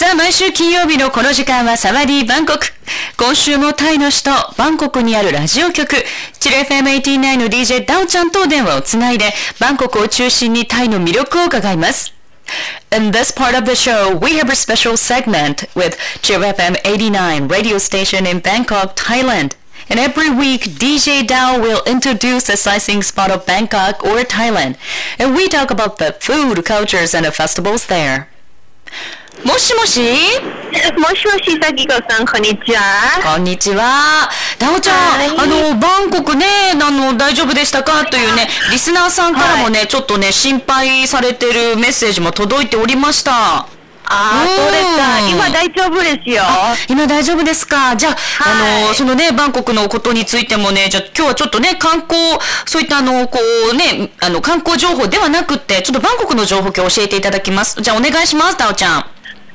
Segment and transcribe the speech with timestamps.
[0.00, 2.66] さあ、毎週金曜日のこの時間はサワディーバンコク。
[3.16, 5.96] 今週もタイの首都、バンコクにあるラジオ局、
[6.38, 12.12] チル FM89 の DJ ダオちゃんと電話をつないで、バンコクを中心にタイの魅力を伺います。
[12.92, 17.78] In this part of the show, we have a special segment with Chill FM 89 radio
[17.78, 19.56] station in Bangkok, Thailand.
[19.88, 24.76] And every week, DJ Dao will introduce a sightseeing spot of Bangkok or Thailand.
[25.18, 28.28] And we talk about the food, cultures, and the festivals there.
[29.39, 30.01] もしもし？
[30.97, 32.81] もしもし、さきこさん、こんにちは。
[33.23, 34.29] こんにちは。
[34.59, 38.05] ダオちゃん、はいあの、バンコクね、あの、大丈夫でしたか？
[38.05, 43.31] というね、リスナーさんからもね、ちょっとね、心配されてるメッセージも届いておりました。
[43.33, 43.67] あ
[44.09, 45.19] あ、うんそうですか。
[45.29, 46.43] 今大丈夫ですよ。
[46.89, 47.95] 今大丈夫ですか？
[47.95, 52.19] じゃあ、はいあの、そのね、バンコクのことについてもね、じゃあ今日はちょっとね、観光、
[52.65, 53.39] そういったあの、こ
[53.71, 57.81] うね、あの、観光情報ではなくって、ちょっとバンコクの情報今日教えていただきます。
[57.81, 59.10] じゃあお願いします、ダオちゃん。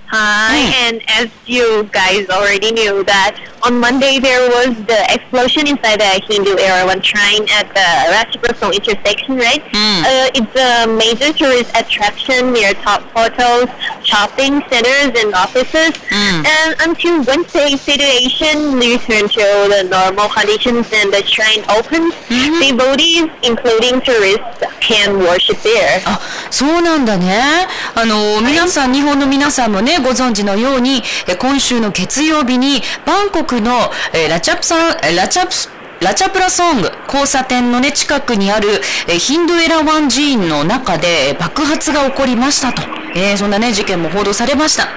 [0.09, 0.73] Hi, Mm.
[0.87, 6.13] and as you guys already knew that on Monday there was the explosion inside the
[6.29, 9.65] Hindu Erawan shrine at the Ratchaprasong intersection, right?
[9.73, 10.03] Mm.
[10.07, 13.69] Uh, it's a major tourist attraction near top hotels,
[14.07, 15.93] shopping centers, and offices.
[16.11, 16.47] Mm.
[16.47, 22.15] And until Wednesday, situation returned to the normal conditions and the shrine opens.
[22.31, 26.01] Devotees, including tourists, can worship there.
[26.07, 27.67] あ、そうなんだね。
[27.95, 38.69] あの、皆さん、日本の皆さんもね、ご存知のように、え今週の月曜日に、バンコクの、えーラチャプサン、えーラチャプス、ラチャプラソング交差点のね、近くにある、
[39.09, 42.96] えーヒンドゥエラワン寺院の中でえー爆発が起こりましたと。
[43.17, 44.89] えーそんなね、事件も報道されました。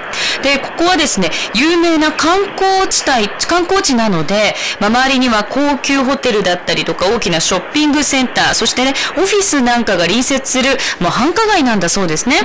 [0.42, 12.36] で、ここはですね、有名な観光地帯、観光地なので、まあ、周りには高級ホテルだったりとか大きなショッピングセンター、そしてね、オフィスなんかが隣接する、もう繁華街なんだそうですね。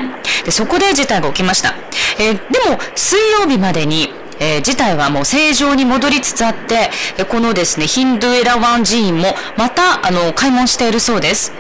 [0.46, 1.76] で、そこで事態が起きました。
[2.20, 11.54] えーでも、水曜日までに、えー事態はもう正常に戻りつつあって、えこのですね、ヒンドゥエラワン寺院もまた、あの、開門しているそうです。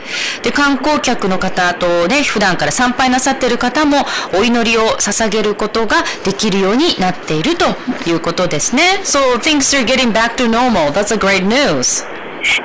[0.44, 3.98] で、観光客の方とね、普段から参拝なさっている方も、
[4.34, 7.66] お祈りを捧げることができるようになっていると
[8.10, 9.02] いうことですね。
[9.04, 10.92] So, things are getting back to normal.
[10.92, 12.15] That's a great news.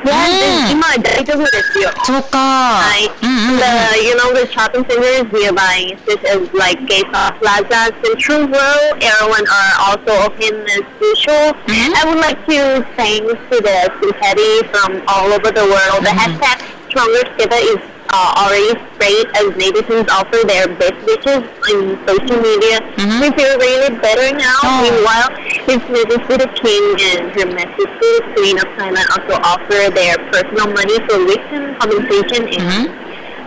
[0.05, 0.71] Yeah, Mm.
[0.71, 1.91] 今大丈夫ですよ。
[2.05, 2.79] そうか。
[2.95, 8.47] Like うんうんうん the you know the shopping centers nearby, such as like Gaythorpe Plaza, Central
[8.47, 11.53] World, everyone are also open as usual.
[11.67, 11.91] Mhm.
[11.93, 16.01] I would like to thank to the confetti from all over the world.
[16.05, 16.57] The hashtag
[16.89, 17.81] Stronger Together is
[18.15, 22.79] uh, already spread as netizens offer their best wishes on social media.
[22.95, 23.19] Mhm.
[23.21, 24.55] We feel really better now.
[24.63, 24.81] Oh.
[24.85, 25.29] Meanwhile,
[25.70, 31.18] his the King and Her the Queen of Thailand also offer their personal money for
[31.30, 32.86] victim compensation and Mhm.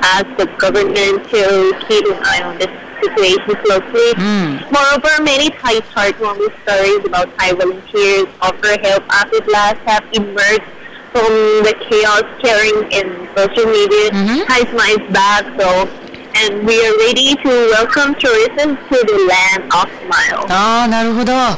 [0.04, 1.42] ask the government to
[1.86, 2.72] keep an eye on this
[3.04, 4.10] situation closely.
[4.16, 4.72] Mm.
[4.72, 10.64] Moreover, many Thai heartwarming stories about Thai volunteers offer help after blasts have emerged
[11.12, 11.28] from
[11.68, 14.12] the chaos carrying in social media.
[14.12, 14.48] Mhm.
[14.48, 15.90] Thai Smile is back, so
[16.36, 20.46] and we are ready to welcome tourism to the land of smile.
[20.50, 21.34] ああ、なるほど。
[21.36, 21.58] あ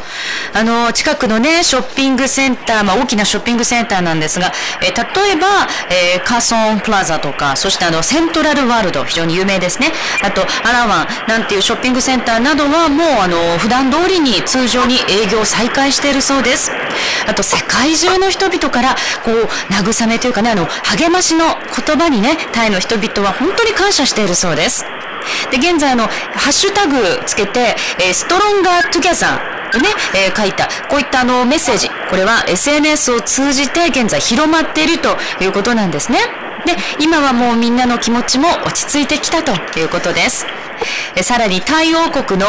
[0.63, 9.91] の、近くのね、ショッピングセンター、まあ大きなショッピングセンターなんですが、えー例えば、えーカーソンプラザとか、そしてあの、セントラルワールド、非常に有名ですね。
[10.23, 16.71] あと、アラワンなんていうショッピングセンターなどはもう、あの、普段通りに通常に営業再開しているそうです。
[17.27, 21.45] あと、世界中の人々から、こう、慰めというかね、あの、励ましの
[21.85, 24.85] 言葉にね、タイの人々は本当に感謝しているそうです。
[25.51, 36.19] で、現在あの、ハッシュタグつけて、えー Stronger Together とね、えー書いた、こういったあのメッセージ、これは SNS を通じて現在広まっているということなんですね。
[36.65, 40.45] で、今はもうみんなの気持ちも落ち着いてきたということです。
[41.15, 42.47] えさらにタイ王国の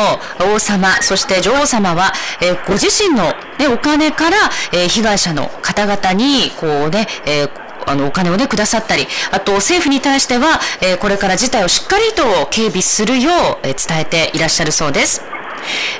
[0.55, 3.25] 王様、そして女王様は、えご自身の、
[3.59, 4.37] ね、お金から、
[4.73, 7.51] え被害者の方々に、こうね、えー
[7.89, 15.36] あの、お金をね、くださったり、あと政府に対しては、えこれから事態をしっかりと警備するよう、え伝えていらっしゃるそうです。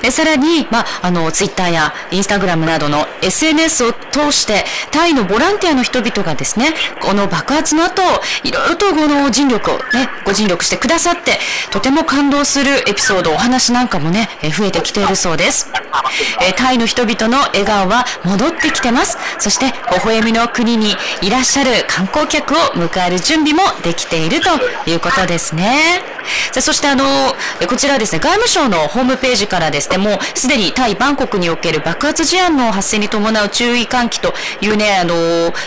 [0.03, 8.01] えさらに、まあ、あの、ツイッターやインスタグラムなどの SNS を通して、タイのボランティアの人々がですね、この爆発の後、
[8.43, 11.39] いろいろとこの尽力をね、ご尽力してくださって、
[11.71, 15.71] とても感動するエピソード、お話なんかもね、え増えてきているそうです。
[16.41, 19.17] えタイの人々の笑顔は戻ってきてます。
[19.39, 24.49] そして、微笑みの国にいらっしゃる観光客を迎える準備もできていると
[24.89, 26.16] いうことですね。
[26.51, 27.03] さあそしてあの
[27.67, 35.13] こちらですね外務省のホームページからですねもうすでにタイバンコクにおける爆発事案の発生に伴う注意喚起というねあの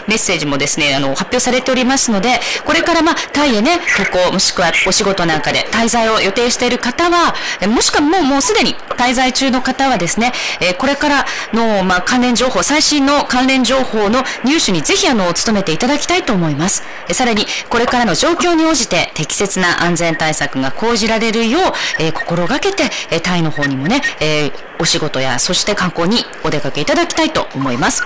[0.08, 7.34] メッセージもですねあの発表されておりますのでこれからまあタイへね渡航もしくはお仕事なんかで滞在を予定している方は
[7.68, 16.82] もしくはもうもうすでに滞在中の方はですね、えこれからのまあ関連情報最新の関連情報の入手にぜひあの努めていただきたいと思います。
[17.12, 21.62] さらにこれからの状況に応じて適切な安全対策が講じられるよう、
[22.02, 28.02] えー、心がけて、えー、タイの方にもね、えー、お仕事やそして観光にお出かけいただきたいと思います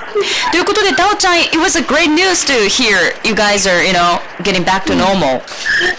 [0.50, 4.85] ということでダオちゃん It was a great news to hear you guys are you know getting back
[4.85, 5.41] to normal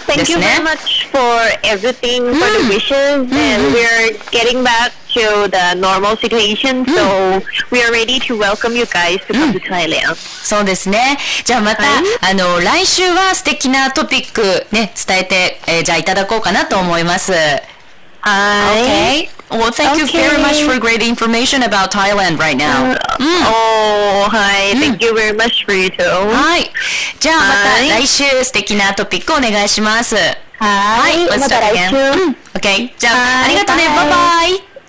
[0.07, 1.19] Thank you very much for
[1.63, 7.41] everything for the wishes and we're getting back to the normal situation so
[7.71, 11.17] we are ready to welcome you guys to come to Thailand そうですね。
[11.44, 11.83] じゃあまた、
[12.21, 17.31] あの、来週は素敵なトピックね、伝えて、えーじゃあいただこうかなと思います。
[17.31, 19.29] Okay.
[19.51, 22.97] Well, thank you very much for great information about Thailand right now.
[23.19, 24.73] Oh, hi.
[24.79, 26.03] Thank you very much for you too.
[26.03, 26.71] はい。
[27.19, 30.15] じゃあまたはい来週素敵なトピックお願いします。
[30.15, 31.27] はい。
[31.27, 31.95] let's また来.週。
[31.95, 32.94] うん OK。
[32.97, 33.88] じゃあ、はいありがとうね。
[33.89, 34.75] バイバイ